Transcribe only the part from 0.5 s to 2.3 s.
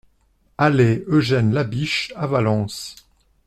Allée Eugène Labiche à